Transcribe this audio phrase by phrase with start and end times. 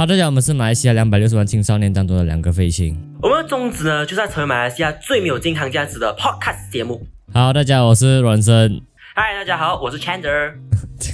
[0.00, 2.96] 好，大家好，我们是马来西亚两百六十万青少年当中的两个废青。
[3.20, 7.06] 我们的宗旨呢，就是要成为马来西亚最没有健康价值的 podcast 节目。
[7.34, 8.80] 好，大家好，我是阮生。
[9.14, 10.54] 嗨，大家好，我是 Chandler。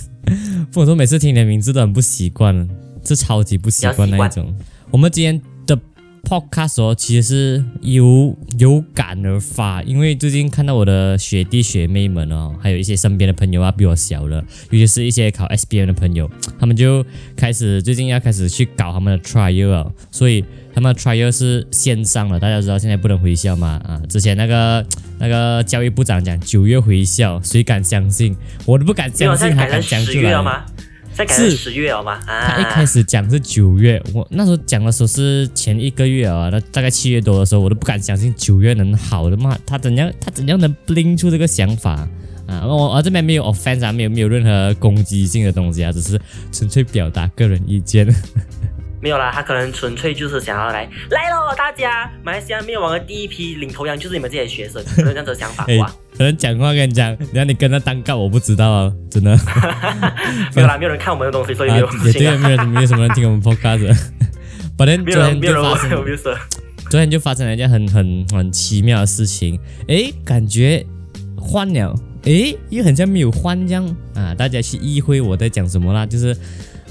[0.70, 2.68] 不我说每次听你的名字都很不习惯，
[3.04, 4.56] 是超级不习惯那一种。
[4.92, 5.44] 我们今天的
[6.26, 16.28] podcast 哦，其实是有有感而发，因为最近看到我的学弟学妹们哦，还有一些身边的朋友啊，比我小的，尤其是一些考 SBM 的朋友，
[16.58, 17.06] 他们就
[17.36, 22.40] 开始最近要开始去搞他们的 trial，所以他们的 trial 是线上的。
[22.40, 23.80] 大家知道现在不能回校嘛？
[23.86, 24.84] 啊，之前那个
[25.20, 28.36] 那个教育部长讲九月回校，谁敢相信？
[28.64, 30.64] 我都不敢相信，还敢讲出来吗？
[31.16, 32.20] 在改成十月好吗？
[32.26, 39.58] 他一开始讲是九月，我那时候讲的时候是前一个月啊，那大概七月多的时候，我都不敢相信九月能好的嘛？
[39.64, 40.12] 他怎样？
[40.20, 42.06] 他怎样能 bring 出这个想法
[42.46, 42.66] 啊？
[42.66, 46.20] 我我这边没有 offense 啊，没有没有任何攻击性的东西啊，只是
[46.52, 48.06] 纯粹表达个人意见。
[49.06, 55.86] 没有啦，他可能纯粹就是想要来来喽，大家，马来西亚灭亡的第一批领头羊就是你们这些学生，可能这样子想法 哇。
[56.18, 59.30] 可能讲话跟你讲，然后你跟他单杠，我不知道啊，真的。
[60.56, 63.96] 没有啦，没有人看我们的东西，所以没有 也对，没有没有什么人听我们 podcast。
[64.76, 66.04] 昨天昨天就发生，
[66.90, 70.84] 昨天就发生了一件很很很奇妙的事情，诶，感觉
[71.36, 73.86] 换了，诶，又很像没有换这样
[74.16, 76.36] 啊，大家去意会我在讲什么啦，就是。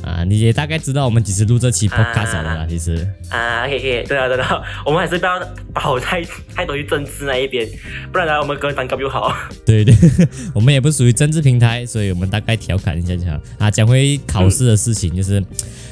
[0.05, 5.39] 啊，你也大概知道我们几时录这期 podcast 了啦，其实啊，可以可以，对啊对啊， 我们还是不要
[5.73, 7.67] 跑太太多去政治那一边，
[8.11, 9.35] 不然呢我们个人单高就好。
[9.65, 9.95] 对 对，
[10.53, 13.39] 我们也不属于政治平台，所以我们大概调侃一下就好。
[13.57, 15.43] 啊，讲回考试的事情，就是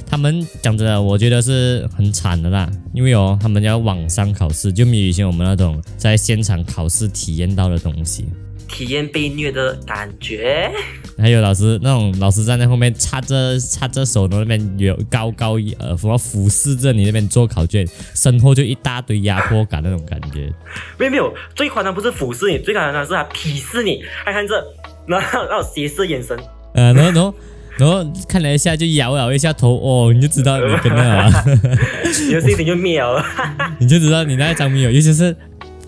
[0.06, 8.28] 他们讲真的，我觉得是很惨的啦，因为哦，他们要网上考试，就没有以前我们那种在现场考试体验到的东西。
[8.74, 10.68] 体验被虐的感觉，
[11.16, 20.52] 还有老师那种老师站在后面插着插着手的那边有高高呃什么俯视着你那边做考卷，身后就一大堆压迫感那种感觉。
[20.98, 24.56] 没有没有，最夸张不是俯视你，最夸张的是他鄙视你，还看着
[25.06, 26.36] 然后那种斜视眼神。
[26.74, 27.36] 呃，然后然后
[27.78, 31.28] 然后看了一下就摇摇一下头，哦，你就知道你跟那，
[32.28, 33.24] 你的心情就灭了，
[33.80, 35.36] 你就知道你那一张没有，尤其是。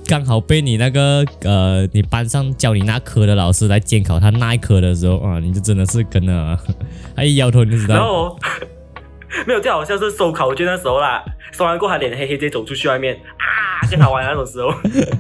[0.08, 6.58] 刚好被你那个呃，你班上教你那科的老师来监考他那一科的时候啊，你就真的是跟了，
[7.16, 7.96] 他一摇头你就知道。
[7.96, 8.38] 然后
[9.48, 14.72] 没有，最好像是收考卷的时候啦，收完过他脸黑黑直接走出去外面啊，跟好玩那种时候。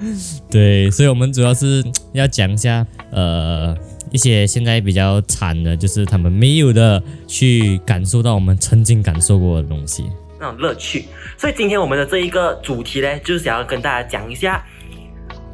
[0.49, 3.75] 对，所以我们主要是要讲一下呃
[4.11, 10.05] 一些现在比较惨的，就是他们没有的去感受到我们曾经感受过的东西，
[10.39, 11.05] 那种乐趣。
[11.37, 14.63] 所以今天我们的这一个主题呢，就是想要跟大家讲一下。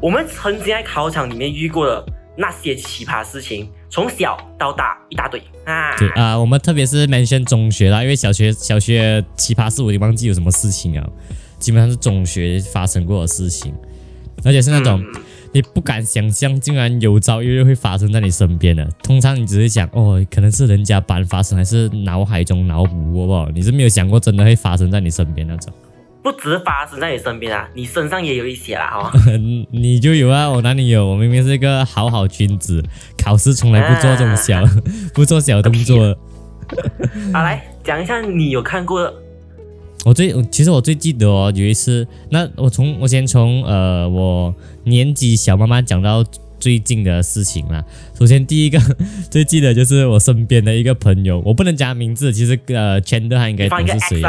[0.02, 2.04] 我们曾经在考场里面遇过的
[2.36, 5.96] 那些奇葩事情，从小到大一大堆啊。
[5.96, 11.08] 对啊，我们特别是 mention 中学啦，因为小学小学奇葩事我已经忘记有什么事情啊，
[11.60, 13.72] 基本上是中学发生过的事情，
[14.44, 15.00] 而且是那种
[15.52, 18.84] 你不敢想象，竟然有朝一日会发生在你身边的。
[19.04, 23.48] 通常你只是想，哦，可能是人家班发生，还是脑海中脑补，好不好？
[23.50, 25.72] 你是没有想过真的会发生在你身边那种。
[26.22, 29.12] 不只发生在你身边啊，你身上也有一些啦，哈。
[29.72, 31.04] 你就有啊，我哪里有？
[31.04, 32.82] 我明明是一个好好君子，
[33.18, 34.64] 考试从来不做这种小，
[35.12, 36.16] 不做小动作。
[37.34, 39.12] 好，来讲一下你有看过。
[40.04, 46.24] 我最其实我最记得哦，有一次，那我从我先从呃我年纪小慢慢讲到
[46.58, 47.84] 最近的事情啦。
[48.18, 48.80] 首先第一个
[49.30, 54.22] 最记得就是我身边的一个朋友，我不能讲名字，其实呃全都还应该懂是谁。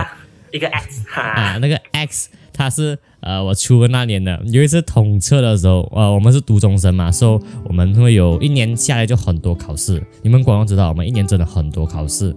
[0.53, 10.01] 一个 X 啊，那个 X 他是呃，我初那年的有一次统测的时候，呃，我们是读中生嘛，所以我们会有一年下来就很多考试。
[10.21, 12.35] 你们广东知道，我们一年真的很多考试。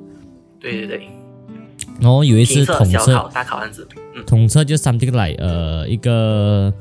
[0.59, 1.09] 对对对。
[2.01, 3.87] 然后有一次统测大考案子，
[4.27, 6.73] 统测就 something like 呃一个。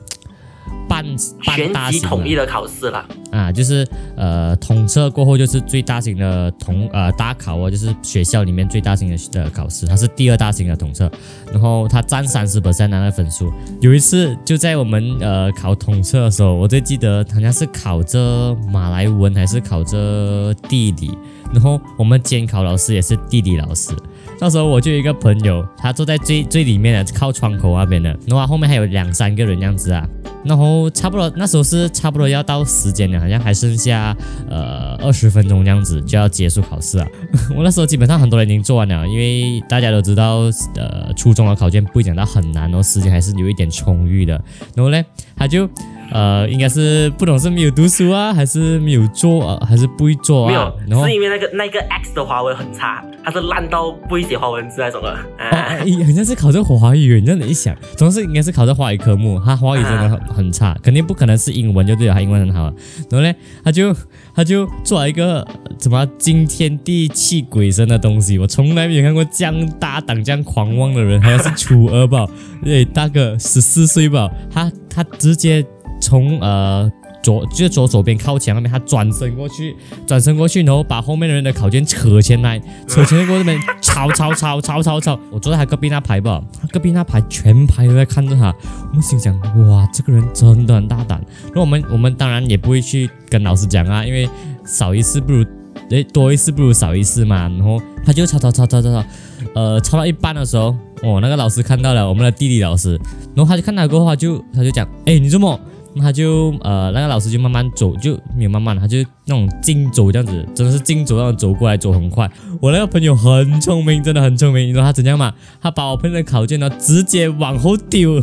[0.95, 11.11] 半半大型统一的考试了啊，就是呃统测过后就是最大型的统呃大考哦，就是学校里面最大型的的考试，它是第二大型的统测，
[11.51, 13.51] 然后它占三十 percent 的分数。
[13.81, 21.11] 有一次就在我们呃考统测的时候，我最记得好像是考着马来文还是考着地理，
[21.53, 23.91] 然后我们监考老师也是地理老师。
[24.39, 30.07] 那时候我就有一个朋友，他坐在最最里面的靠窗口那边的，然后后面还有两三个人这样子啊。
[30.43, 34.15] 然后差不多那时候是差不多要到时间了，好像还剩下
[34.47, 37.07] 呃二十分钟这样子就要结束考试了。
[37.57, 40.41] 我那时候基本上很多人已经做完了，因为大家都知道，
[40.75, 44.33] 呃，初中的考卷不讲到很难，然后时间还是有一点充裕的。
[44.75, 45.03] 然后呢，
[45.35, 45.67] 他就。
[46.15, 50.47] 呃，应该是不懂是没有读书啊，还是没有做，啊，还是不会做啊？
[50.47, 55.09] 没有，然后是因为那个那个 X 的华文很差，他是烂到不会写华文字那种的。
[55.11, 62.73] 哦，啊，诶好像是考这华语，你这样子一想，总是应该是考这华语科目，他华语真的很很差，肯定不可能是英文就对了，他英文很好。
[63.09, 63.93] 然后呢，他就
[64.33, 72.25] 他就做了一个呃什么惊天地泣鬼神的东西，我从来没有看过这样大胆、这样狂妄的人，好像是楚儿吧，
[72.63, 75.61] 对，大个十四岁吧，他他直接
[76.05, 76.91] 从呃。
[77.25, 79.75] 左就是左手边靠墙那边，他转身过去，
[80.05, 85.19] 转身过去，然后把后面的人的考卷扯前来，扯前来过那边抄抄抄抄抄抄。
[85.31, 88.53] 我坐在他隔壁那排吧，他隔壁那排全排都在看着他。
[88.89, 89.35] 我们心想，
[89.67, 91.19] 哇，这个人真的很大胆。
[91.45, 94.29] 然后我们我们当然也不会去跟老师讲啊，因为
[94.63, 95.43] 少一事不如
[95.89, 97.49] 诶多一事不如少一事嘛。
[97.49, 99.07] 然后他就抄抄抄抄抄抄，
[99.55, 103.01] 呃，抄到一半的时候，哦，那个老师看到了我们的地理老师，
[103.33, 105.59] 然后他就看到过后，他就他就讲，哎，你这么？
[105.95, 112.29] 那他就呃，那个老师就慢慢走，就没有慢慢，他就那种竞走这样子，真的是竞走，那种走过来，走很快。
[112.61, 114.67] 我那个朋友很聪明，真的很聪明。
[114.67, 115.33] 你知道他怎样吗？
[115.61, 118.21] 他把我朋友的考卷呢，直接往后丢，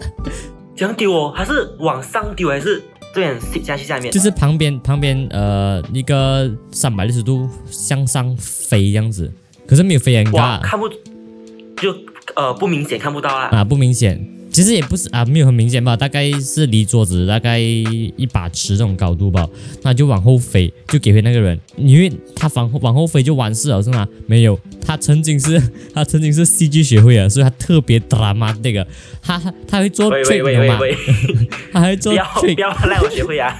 [0.74, 2.82] 这样丢哦，还是往上丢，还是
[3.14, 4.10] 这样下去下面？
[4.10, 9.30] 就是旁边旁边呃一个三百六十度向上飞这样子，
[9.66, 11.94] 可是没有飞很高，看不就
[12.34, 13.48] 呃不明显看不到啊。
[13.52, 14.33] 啊，不明显。
[14.54, 19.44] 其实也不是啊，没有很明显吧，大概是离桌子大概一把尺这种高度吧，
[19.82, 24.06] 那就往后飞，就给回那个人，因为他往后往后飞就完事了是吗？
[24.28, 24.56] 没有，
[24.86, 25.60] 他曾经是
[25.92, 28.86] 他曾经是戏剧学会啊，所以他特别 drama 那个，
[29.20, 30.78] 他他他会做喂 trick 喂你懂吗？
[30.80, 30.96] 喂喂
[31.34, 33.52] 喂， 他还会做不要 trick 不要赖我学会啊！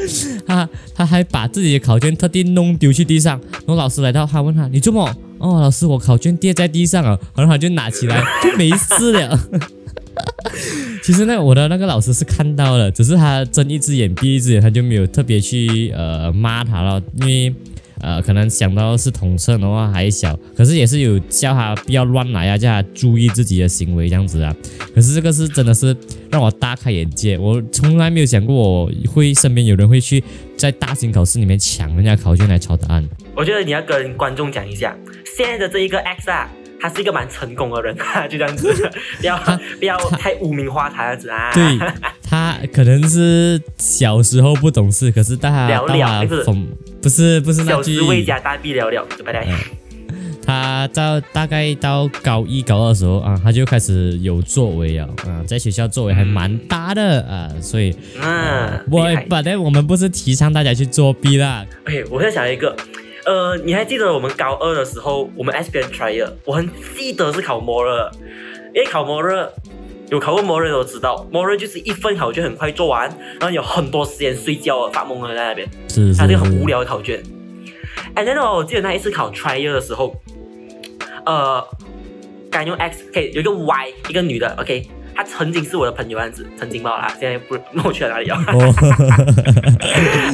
[0.46, 5.14] 他他还把自己的考卷特地弄丢去地上，然后老师来到，他问他你做么？
[5.38, 9.38] 哦，老师，我考卷跌在地上了，然后他就拿起来就没事了。
[11.08, 17.54] 其实呢，我的那个老师是看到了，只是他睁一只眼闭一只眼，他就没有特别去呃骂他了，因为
[18.02, 24.54] 呃可能想到是统测的话还小，可是也是有叫他不要乱来啊，叫他注意自己的行为这样子啊。
[24.94, 25.96] 可是这个是真的是
[26.30, 30.22] 让我大开眼界，我从来没有想过我会身边有人会去
[30.58, 33.08] 在大型考试里面抢人家考卷来抄答案。
[33.34, 34.94] 我觉得你要跟观众讲一下，
[35.38, 36.50] 现在的这一个 X 啊，
[36.80, 37.96] 他是一个蛮成功的人，
[38.28, 38.72] 就这样子，
[39.20, 39.38] 不要
[39.78, 41.52] 不要太污名化他这样子啊。
[41.52, 41.78] 对
[42.22, 46.44] 他可能是小时候不懂事，可是大他了了到他不是？
[47.00, 49.46] 不是不是那句小时，未加大必了了，对不对？
[50.44, 59.26] 他到大概到高一高二的时候啊，他就开始有作为了啊，在学校作为还蛮大的啊，所以嗯，我厉害。
[59.28, 62.74] 本来我们不是提倡大家去作弊啦，OK，我在想一个，
[63.28, 66.66] 呃，你还记得我们高二的时候，我们 S B N trial，我很
[66.96, 68.10] 记得是考 moral，
[68.74, 69.50] 因为考 moral
[70.08, 73.06] 有考过 moral 的都知道，moral 就是一份考卷很快做完，
[73.38, 77.22] 然后有很多时间睡觉发懵了在那边，是是它是一个很无，聊的考卷。
[78.14, 80.16] And then 哦，我记得那一次考 trial 的时候，
[81.26, 81.62] 呃，
[82.50, 88.36] 敢用 X，可以有一个 Y，一个女的，OK，她曾经是我的朋友样子，曾经吧啦，现在不 不我去了哪里了。
[88.54, 88.74] 哦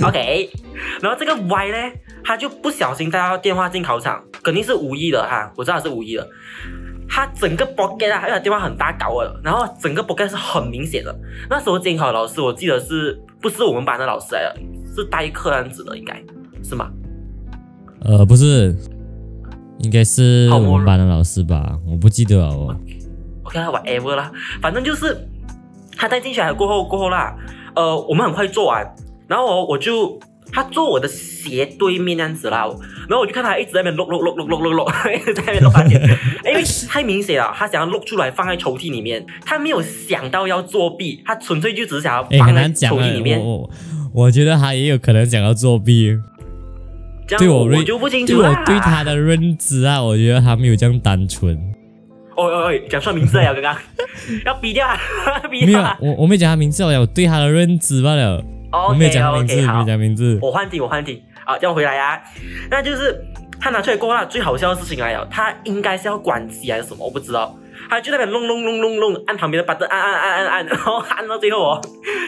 [0.07, 0.49] ，OK，
[1.03, 1.93] 然后这个 Y 呢，
[2.25, 6.27] 他就不小心带到电话进考场，肯定是无意的哈，我知道是无意的。
[7.07, 11.15] 他整个 pocket 啊，因为他电话很大搞的，然后整个 pocket 是很明显的。
[11.51, 14.57] 那时候监考老师，我记得是不是我们班的老师来的，
[14.97, 16.21] 是代课这样子的，应该
[16.63, 16.91] 是吗？
[18.01, 18.75] 呃不是，
[19.81, 22.75] 应该是我们班的老师吧，我不记得了哦
[23.45, 25.29] ，OK 啦，whatever 啦，反正就是
[25.97, 27.37] 他带进去来过后过后啦，
[27.77, 28.85] 呃，我们很快做完，
[29.29, 30.19] 然后我我就
[30.53, 32.67] 他坐我的斜对面那样子啦，
[33.09, 34.85] 然后我就看他一直在那边录录录录录录录，
[35.15, 36.01] 一直在那边录发现，
[36.47, 43.71] 因为太明显了，他想要录出来放在抽屉里面，他没有想到要作弊，他纯粹就只是想要放在抽屉里，面，我我
[44.13, 46.17] 我觉得他也有可能想要作弊。
[47.27, 48.65] 这样我对我认就不清对我楚啦。
[48.67, 51.57] 对他的认知啊，我觉得他没有这样单纯。
[52.37, 53.77] 哦哦哦，讲错名字了，刚刚
[54.45, 54.87] 要逼掉
[55.51, 55.81] 没有。
[56.01, 58.45] 我我没讲他名字，我讲我对他的认知罢了。
[58.89, 59.87] 我没有 OK 讲名字，OK，好没有。
[59.87, 60.39] 讲名字。
[60.43, 62.21] 我换题，我换题，好，叫我回来啊，
[62.71, 63.19] 那就是
[63.61, 67.57] 他拿出来过后啊，最好笑的事情来了，他应该是要关机还是什么，我不知道，
[67.89, 71.81] 他就在那边弄弄弄弄弄，按旁边的 button 按按按按按，然后按到最后哦，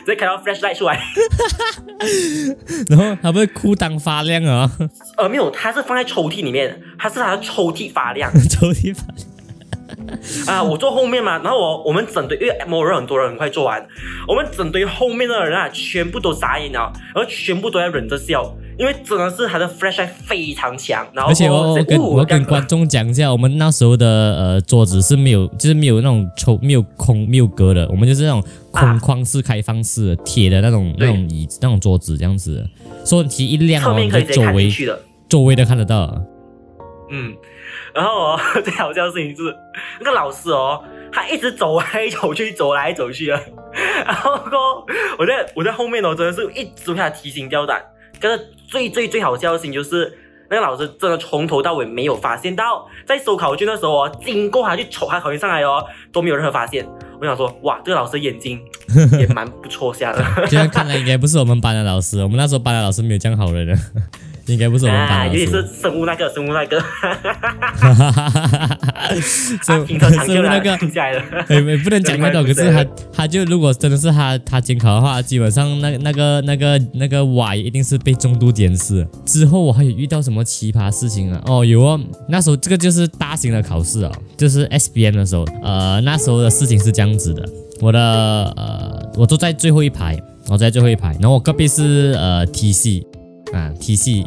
[0.05, 1.01] 直接开到 flashlight 出来，
[2.89, 4.71] 然后他不是裤裆发亮啊，
[5.17, 9.36] 呃，没有，他是放在抽屉里面，他是他的抽屉发亮抽屉发亮。
[10.47, 13.85] 啊，我坐后面嘛，然后我我们整堆，因为某人很多人很快做完，
[14.27, 35.01] 我们整堆后面的人啊，全部都傻眼了，然后全部都在忍着笑，因为真的是他的 flashlight 非常强，然后而且我我跟哦我跟观众讲一下，我们那时候的呃桌子是没有，就是没有那种抽没有空没有隔的，我们就是那种空旷式、开放式的铁的那种那对种椅子、那种桌子这样子的，所以其实一亮哦，侧面你可以直接看进就周围去的。
[35.29, 36.17] 周围都看得到。
[37.11, 37.33] 嗯，
[37.97, 39.57] 然后哦，最好笑的事情是，
[40.01, 43.41] 那个老师哦，他一直走来走去，走来走去的。
[44.05, 44.87] 然后过
[45.19, 47.83] 我在我在后面哦，真的是一直被他提心吊胆。
[48.21, 50.13] 可是最最最好笑的事情就是，
[50.51, 56.87] 那个老师真的从头到尾没有发现到，在收考卷的时候哦，经过他去瞅他考卷上来哦，都没有任何发现。
[57.19, 58.61] 我想说，哇，这个老师眼睛
[59.19, 60.23] 也蛮不错下的。
[60.49, 63.75] 这样看来应该不是我们班的老师，我们那时候班的老师没有这样好人的，
[64.47, 65.67] 应该不是我们班老师尤其是。
[65.83, 66.81] 生物那个，生物那个，
[69.63, 70.77] 生停车场就来生物那个。
[71.49, 79.07] 哎，哎不能讲那个，可是他他就如果真的是他他监考的话，基本上那那个那个那个 Y 一定是被重度监视。
[79.25, 81.41] 之后我还有遇到什么奇葩事情啊？
[81.47, 87.47] 哦，有哦，那时候这个就是大型的考试哦，就是 SBM 的时候，呃，那时候的事情是这样子的，
[87.81, 88.01] 我的
[88.57, 90.17] 呃，我坐在最后一排，
[90.49, 93.05] 我在最后一排，然后我隔壁是呃 TC
[93.53, 94.27] 啊 TC，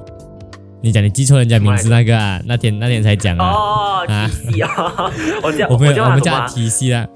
[0.81, 3.51] 你讲你记错人家名字那个啊，那天那天才讲啊。
[3.51, 5.11] 哦啊，T C 啊，
[5.43, 7.07] 我叫我们叫我们叫？T C 啦，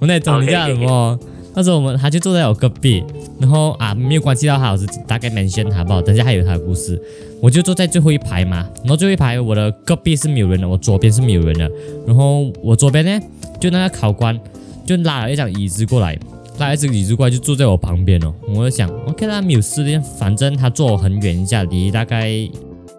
[0.00, 1.18] 我那种你 OK，叫什么？
[1.56, 3.04] 那时候我们他就坐在我隔壁，
[3.38, 7.00] 然后啊没有关系到他，我是大概 mention 他吧，等下还有他的故事。
[7.40, 11.70] 我就坐在最后一排嘛，然后最后一排我的隔壁是没有人的，我左边是没有人的，
[12.06, 13.20] 然后我左边呢，
[13.60, 14.38] 就那个考官
[14.84, 16.18] 就拉了一张椅子过来，
[16.58, 22.30] 那一张椅子过来就坐在我旁边哦，我就想 OK 啦，没有事的，反正他坐我很远一下，离大概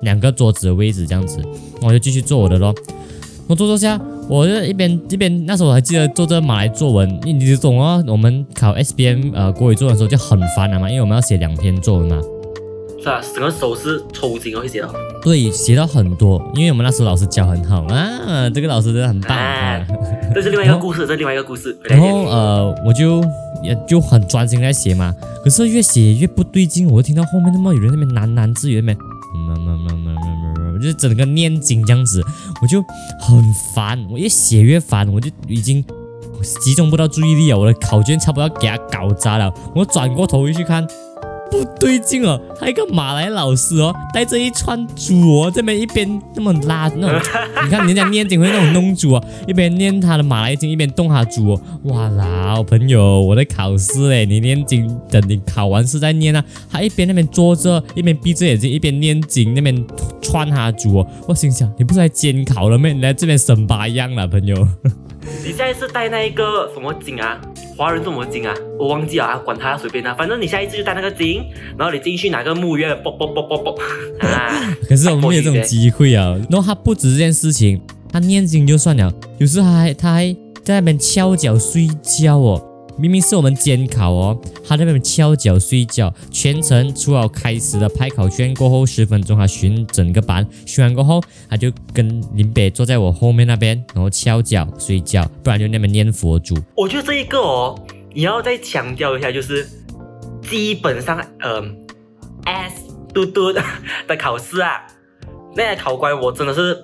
[0.01, 1.39] 两个桌子的位置这样子，
[1.81, 2.75] 我就继续做我的咯。
[3.47, 8.03] 我坐坐下，我就一边一边那时候我还记得做这马来作文，你你懂啊？
[8.07, 12.19] 我们考 SBM 呃国语作文的时候就很烦了嘛，因为我们要写两篇作文嘛，
[13.05, 14.91] 是啊，整个手是抽筋哦，会写到。
[15.21, 19.87] 对，写到很多，因为我们那时候老师教很好啊，这个老师真的很棒啊哎。
[20.33, 21.77] 这是另外一个故事，这是另外一个故事。
[21.83, 23.23] 然后呃，我就
[23.61, 32.23] 也就很专心在写嘛，可是越写越不对劲，我就听到后面那么有人那边喃喃自语，那边嗯嗯嗯嗯嗯嗯嗯，就是整个念经这样子，
[32.59, 32.81] 我就
[33.19, 35.85] 很烦，我越写越烦，我就已经
[36.59, 40.87] 集中不到注意力啊，我的考卷差不多要给他搞砸了，我转过头一去看。
[41.51, 47.19] 不对劲哦，他一个马来老师哦，带着一串猪哦，这边一边那么拉那种，
[47.63, 51.61] 你看人家念经会那种弄猪哦，一边念他的马来经，一边动他猪哦。
[51.83, 56.43] 哇啦，朋友，我在考试嘞，你念经，等你考完试再念啊。
[56.69, 59.85] 他一边那边坐着，一边闭着眼睛，一边念经，那边
[60.21, 61.07] 串他猪哦。
[61.27, 62.89] 我心想，你不是来监考了吗？
[62.89, 64.55] 你来这边审八样了，朋友。
[65.43, 67.39] 你现在是带那一个什么经啊？
[67.77, 68.53] 华人什么经啊？
[68.79, 71.43] 我忘记了啊，管他随便他，反正你下一次就带那个经，
[71.77, 73.77] 然后你进去拿个木钺，啵啵啵啵啵
[74.21, 74.77] 啊！
[74.87, 76.37] 可是我们没有这种机会啊。
[76.49, 82.61] 然后他不止这件事情，他念经就算了，有时候他还他还在那边翘脚睡觉哦。
[82.97, 96.55] 明明是我们监考哦，他在那边翘脚睡觉，全程除了开始的拍考卷过后十分钟，他巡整个班，巡完过后，他就跟林北坐在我后面那边，然后翘脚睡觉，不然就那边念佛珠。
[96.75, 97.77] 我觉得这一个哦，
[98.13, 99.67] 你要再强调一下，就是
[100.43, 101.75] 基本上，嗯、
[102.45, 102.81] s
[103.13, 103.61] 嘟嘟的
[104.17, 104.87] 考试啊，
[105.55, 106.77] 那些考官我真的是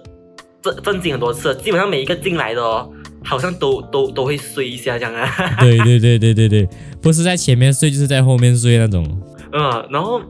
[0.62, 2.92] 震震惊很多次，基本上每一个进来的哦，
[3.24, 5.28] 好像都都都会睡一下这样啊。
[5.60, 6.68] 对对对对对对，
[7.02, 9.06] 不是在前面睡就是在后面睡那种。
[9.54, 10.22] 嗯，然后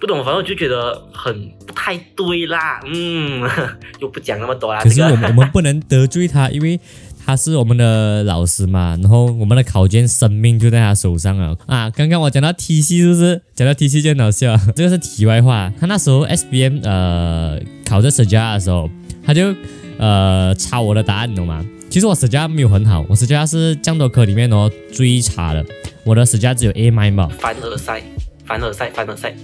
[0.00, 2.80] 不懂，反正我就觉得很不太对啦。
[2.86, 3.46] 嗯，
[4.00, 4.80] 就不讲那么多啦。
[4.82, 6.80] 可是这个我们我们不能得罪他，因为
[7.26, 11.90] 他是我们的老师嘛，然后我们的考卷生命就在他手上了啊！
[11.90, 13.42] 刚刚我讲到 T C 是不是？
[13.54, 15.70] 讲到 T C 就很好笑， 这个是题外话。
[15.78, 18.88] 他那时候 S B M 呃考这 s j a 的时候，
[19.22, 19.54] 他就
[19.98, 21.62] 呃抄我的答案，你懂吗？
[21.90, 25.66] 其实我 s j a 没有很好，我 s j a 是降多科里面哦最差的，
[26.04, 27.28] 我的 s j a 只有 A m 吧。
[27.40, 28.00] 凡尔赛，
[28.46, 29.34] 凡尔赛，凡尔赛。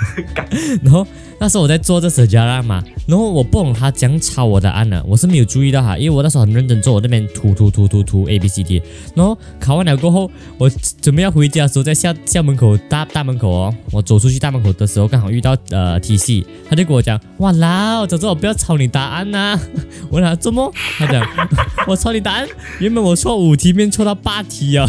[0.82, 1.06] 然后
[1.38, 8.82] 那时候我在做这舍加拉嘛，然后我不懂他讲抄我的答案呢，我是没有注意到他，因为我那时候很认真做，我那边涂涂涂涂涂 A B C D，
[9.14, 10.70] 然后考完了过后，我
[11.00, 19.58] 准备要回家的时候，在校校门口大大门口哦，我走出去大门口的时候，刚好遇到呃 T C，他就跟我讲，哇啦，早知道我不要抄你答案呐、
[20.10, 20.72] 我讲怎么？
[20.98, 21.26] 他讲
[21.86, 22.46] 我抄你答案，
[22.78, 24.86] 原本我错五题，变错到八题啊、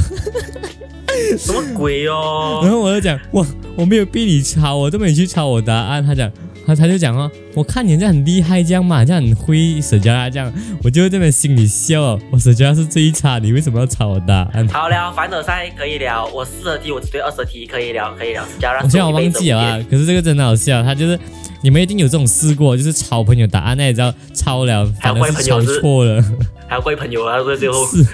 [1.38, 2.62] 什么鬼哦？
[2.64, 6.06] 然后我就讲，哇，我没有逼你抄，我都没有去抄我答案。
[6.06, 6.32] 他讲，
[6.66, 10.52] 他他就讲哦，我看你这样很厉害，这样嘛，这样很会社交啊，这样，
[10.84, 14.68] 我就这边心里笑哦，我社交是最差，你为什么要抄我答案？
[14.70, 18.44] 好了凡尔赛可以聊，我四十题我只对二十题可以聊，可以聊。
[18.60, 21.20] 加我现在我忘记了啊，可是这个真的好笑，他就是
[21.62, 26.24] 你们一定有这种试过，就是抄朋友答案，那也叫抄了，反正是抄错了，
[26.68, 28.06] 还要怪朋友啊，最后是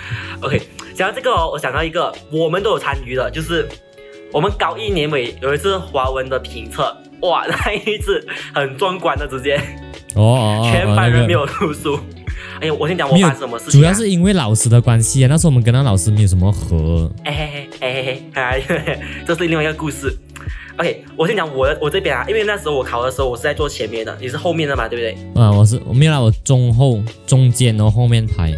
[0.42, 0.62] OK。
[1.00, 3.66] 讲到这个哦，我想到一个，我们都有参与的，就是
[4.34, 9.58] 我们高一年尾有一次华文的评测，哇， 那一次很壮观的，直接
[10.16, 11.98] 哦，全班人没有读书。
[12.60, 13.80] 哎呀，我先讲我发生什么事情。
[13.80, 17.10] 主要是因为老师的关系啊，那时候我们跟那老师没有什么和。
[17.24, 20.14] 哎嘿嘿，哎嘿嘿，哎，这是另外一个故事。
[20.76, 25.42] OK，我先讲我的我这边啊，因为那时候我考的时候我是在坐前面的，你是后面的嘛，对不对？
[25.42, 28.54] 啊，我是我没有啦，我中后中间然后后面排。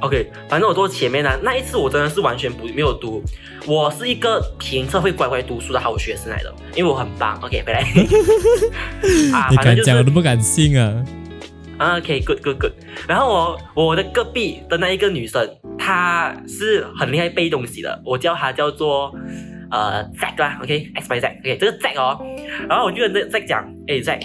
[0.00, 1.30] OK，反正我坐前面呢。
[1.42, 3.22] 那一次我真的是完全不没有读，
[3.66, 7.38] 我是一个评测会乖乖读书的好学生来的，因为我很棒。
[7.42, 7.80] OK，回来。
[9.32, 11.04] 啊， 你敢讲我都不敢信啊。
[11.78, 12.72] OK，good，good，good。
[13.08, 19.14] 然后我我的隔壁的那一个女生，她是很厉害背东西的，我叫她叫做
[19.70, 20.58] 呃 Zack 啦。
[20.62, 22.18] ，OK，X Y Zack，OK，这个 Zack 哦。
[22.68, 24.20] 然后我就跟 Zack 讲，哎 Zack。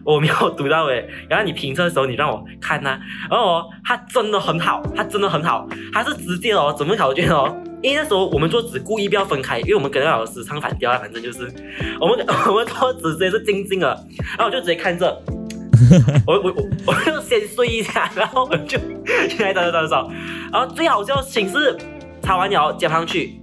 [0.04, 2.98] 我没有读到诶，然后你评测的时候你让我看呐，
[3.30, 7.54] 然后哦，他真的很好，他真的很好，他是直接哦，怎么考卷哦？
[7.82, 11.50] 因为那时候我们做纸故意不要分开，因为我们跟那个老师唱反调啊，反正就是
[12.00, 13.88] 我们 我们做纸直接是静静的，
[14.36, 15.22] 然后我就直接看着，
[16.26, 18.78] 我我我我就先睡一下，然后我就
[19.28, 20.10] 现在找找找找，
[20.52, 21.76] 然后最好就寝室
[22.22, 23.40] 抄完了交上去，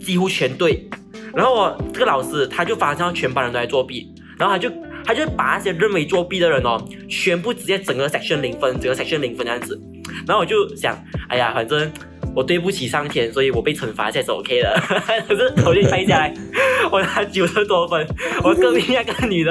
[0.00, 0.88] 几乎全对，
[1.34, 4.70] 然后我这个老师他就发现全班人都在作弊，然后他就。
[5.08, 9.80] 他就把那些认为作弊的人哦，全部直接整个 section 零分，整个 section 零分这样子。
[10.26, 11.90] 然后我就想，哎呀，反正
[12.34, 14.78] 我对不起上天，所以我被惩罚下是 OK 的。
[15.26, 16.34] 可是我就拍下来，
[16.92, 18.06] 我拿九十多分，
[18.44, 19.50] 我隔壁那个女的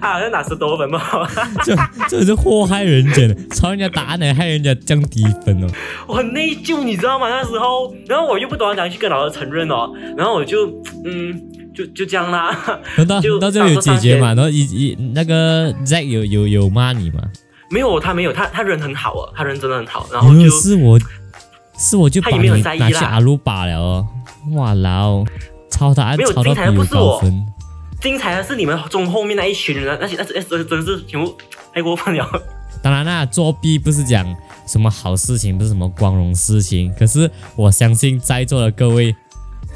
[0.00, 1.30] 她，好像拿十多分吧。
[1.62, 1.76] 这
[2.08, 5.68] 这是祸害人间，抄人家答案来害人家降低分哦。
[6.08, 7.28] 我很内疚，你知道吗？
[7.28, 10.66] 那时候，然后我又不懂怎样去跟老师承认哦，然后我就
[11.04, 11.52] 嗯。
[11.76, 12.56] 就就这样啦，
[13.06, 14.32] 到到最后有解决嘛？
[14.32, 17.20] 然后一一那个 Zack 有有有骂你吗？
[17.70, 20.08] 没有，他没有，他他人很好哦，他人真的很好。
[20.10, 20.98] 然后是我
[21.76, 24.06] 是我就把你拿去阿鲁巴了哦，
[24.54, 25.22] 哇老
[25.70, 27.46] 超他没有精彩的不是我，分。
[28.00, 31.36] 精彩的是你们中后面那一群人，那些那那真真是全部
[31.74, 32.26] 太过分了。
[32.82, 34.24] 当然啦，作弊不是讲
[34.66, 36.90] 什么好事情，不是什么光荣事情。
[36.98, 39.14] 可是我相信在座的各位。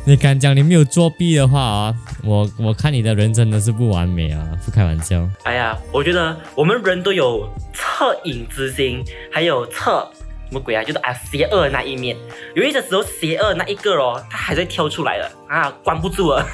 [0.06, 1.94] 你敢讲你没有作弊的话啊？
[2.24, 5.28] 我我看你的人真的是不完美啊，不开玩笑。
[5.44, 10.00] 哎呀，我觉得我们人都有恻隐之心，还有恻
[10.48, 10.82] 什么鬼啊？
[10.82, 12.16] 就是啊，邪恶那一面。
[12.54, 16.44] 有一些时候，邪恶那一个哦，他还在跳出来了啊，关不住了。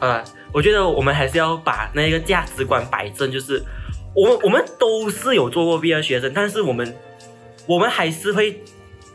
[0.00, 3.64] 呃， 我觉得我们还是要把那个价值观摆正，就是
[4.14, 6.94] 我们我们都是有做过弊的学生，但是我们
[7.66, 8.60] 我们还是会。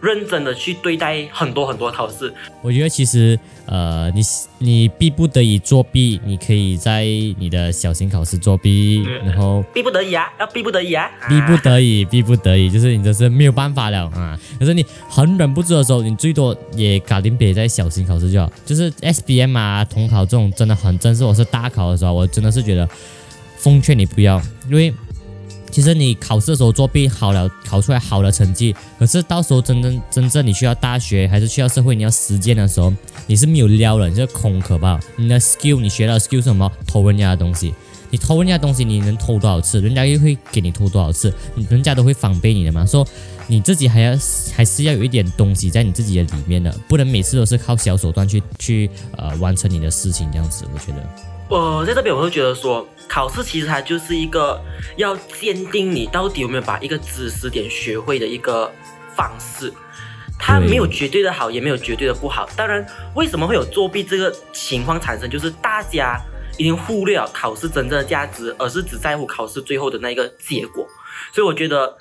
[0.01, 2.31] 认真的去对待很多很多考试，
[2.61, 4.21] 我觉得其实呃，你
[4.59, 7.03] 你逼不得已作弊，你可以在
[7.39, 14.39] 你的小型考试作弊，然后逼不得已啊，要逼不得已啊，逼不得已，逼不得已，就是你这是没有办法了啊。
[14.59, 22.87] 可是你很忍不住的时候，你最多也搞定别在小型考试就好，就是 S B M 啊，统考这种真的很真是我是大考的时候，我真的是觉得
[23.57, 24.93] 奉劝你不要，因为。
[25.75, 32.93] 其实你考试的时候作弊好了，考出来好的成绩，可是到时候真正真正你需要大学还是需要社会，你要实践的时候，
[33.27, 34.97] 你是没有料了，你是空壳吧。
[35.17, 36.71] 你的 skill，你学到 skill 是什么？
[36.87, 37.73] 偷人家的东西，
[38.09, 39.81] 你偷人家东西，你能偷多少次？
[39.81, 41.33] 人家又会给你偷多少次？
[41.69, 42.85] 人家都会防备你的嘛。
[42.85, 43.05] 说
[43.47, 44.17] 你自己还要
[44.55, 50.63] 还是要有一点东西在你自己的里面的，不能每次都是靠小手段去去呃完成你的事情这样子。
[50.73, 51.05] 我觉得。
[51.47, 54.61] 我在这边，我会觉得说，考试其实它就是一个
[54.97, 58.71] 要鉴定你到底有没有把一个知识点学会的一个
[59.15, 59.71] 方式。
[60.37, 62.47] 它没有绝对的好，也没有绝对的不好。
[62.57, 66.21] 当然，为什么会有作弊这个情况产生，就是大家
[66.57, 70.85] 已经忽略了考试真正的价值，而是只在乎考试最后的那一个结果。
[71.33, 71.95] 所以我觉得，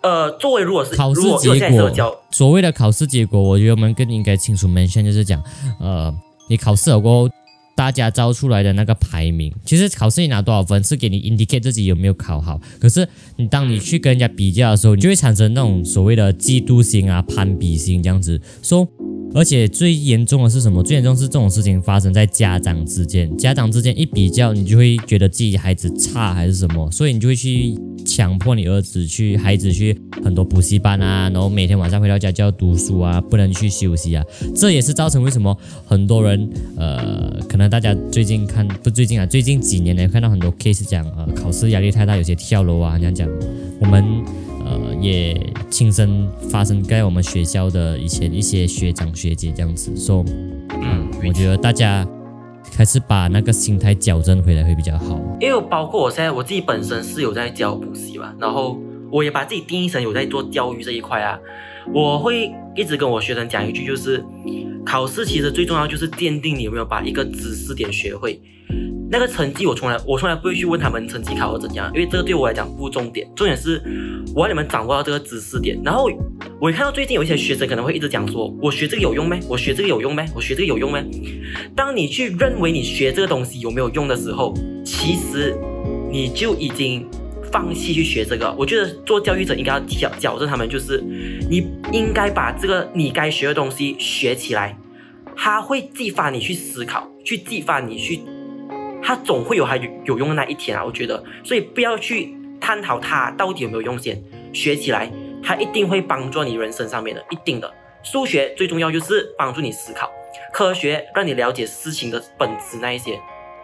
[0.00, 5.40] 呃，作为如果是考试结果，所谓的考试结果，我觉得我们更应该清楚 mention，就是讲，
[5.78, 6.12] 呃，
[6.48, 7.30] 你考试了过后。
[7.76, 12.58] 大家招出来的那个排名，其实考试你拿多少分是给你 indicate 自己有没有考好。
[12.80, 18.40] 可是你当你去跟人家比较的时候，你就会产生那种所谓的嫉妒心啊、攀比心这样子。
[18.62, 18.88] 说，
[19.34, 20.82] 而且最严重的是什么？
[20.82, 34.24] 最严重是这种事情发生在家长之间，家长之间一比较，你就会觉得自己孩子差还是什么，所以你就会去强迫你儿子去孩子去很多补习班啊，然后每天晚上回到家就要读书啊，不能去休息啊。
[34.54, 37.65] 这也是造成为什么很多人呃可能。
[37.66, 43.28] 能大家最近看不最近啊，最近几年呢看到很多 case 讲呃考试压力太大，有些跳楼啊这样讲。
[43.80, 44.04] 我们
[44.64, 50.24] 呃也亲身发生在我们学校的以前一些学长学姐这样子说，
[50.70, 52.06] 嗯，我觉得大家
[52.76, 55.20] 还是把那个心态矫正回来会比较好。
[55.40, 58.78] 因为包括我现在我自己本身是有在教补习嘛，然后
[59.10, 61.38] 我也把自己定义成有在做教育这一块啊。
[61.92, 64.24] 我会一直跟我学生讲一句，就是
[64.84, 68.40] 考试其实最重要就是奠定你有没有把一个知识点学会。
[69.08, 73.80] 那个成绩我从来我从来不会去问他们成绩考得怎样，因为这个对我来讲不重点，重点是
[74.34, 75.80] 我要你们掌握到这个知识点。
[75.84, 76.10] 然后
[76.60, 79.38] 我看到最近有一些学生可能会一直讲说，我学这个有用没？
[79.48, 80.26] 我学这个有用没？
[80.34, 81.04] 我学这个有用没？
[81.76, 84.52] 当你去认为你学这个东西有没有用的时候，
[84.84, 85.56] 其实
[86.10, 87.08] 你就已经
[87.50, 88.54] 放弃去学这个。
[88.58, 91.02] 我觉得做教育者应该要矫矫正他们，就是
[91.50, 94.76] 你应该把这个你该学的东西学起来，
[95.36, 98.20] 它会激发你去思考，去激发你去。
[99.02, 104.20] 它总会有它有有用的那一天啊，我觉得，所以不要去探讨它到底有没有用先，
[104.52, 107.72] 学起来，它一定会帮助你人生上面的，一定的。
[108.02, 110.10] 数学最重要就是帮助你思考，
[110.52, 113.18] 科学让你了解事情的本质那一些，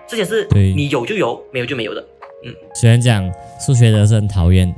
[0.06, 2.06] 这些是你有就有，没有就没有的。
[2.74, 3.30] 虽然讲
[3.64, 4.68] 数学的是很讨厌，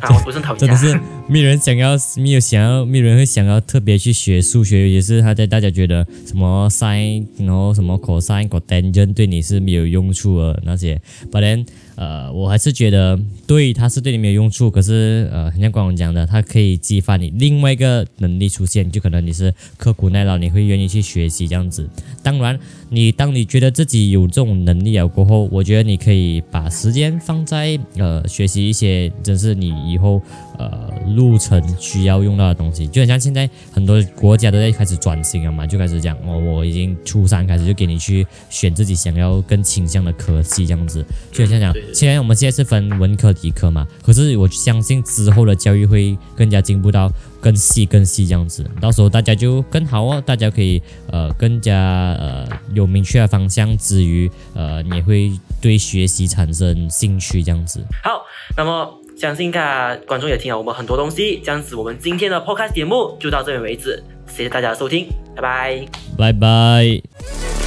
[0.00, 11.00] 啊，我不是很讨厌啊， 真的是没有人想要，没有想要，没有人会想要特别去学数学，也是他在大家觉得什么 sin，然后什么 cosine、cotangent 对你是没有用处的那些。
[11.32, 21.88] But then，呃，我还是觉得对，它是对你没有用处，可是呃，很像光荣讲的，它可以激发你另外一个能力出现，就可能你是刻苦耐劳，你会愿意去学习这样子。
[22.22, 22.58] 当然，
[22.90, 30.20] 你当你觉得自己有这种能力了过后，我觉得你可以把时间放在呃学习一些，真是你以后
[30.58, 32.86] 呃路程需要用到的东西。
[32.86, 41.04] 就很像现在很多国家都在开始转型了嘛，就开始讲哦，我已经初三开始就给你去选自己想要更倾向的科系这样子。
[41.32, 51.76] 就很像讲，虽然我们现在是分文科、理科嘛，可是我相信之后的教育会更加进步到更细、更细这样子，到时候大家就更好哦，大家可以呃更加
[52.14, 57.84] 呃有明确的方向之余，呃你会对学习产生兴趣这样子。
[58.02, 58.22] 好，
[58.56, 65.86] 那么相信大家观众也听了我们很多东西，这样子我们今天的 podcast 节目就到这边为止，谢谢大家的收听，拜拜。
[66.18, 67.63] 拜拜。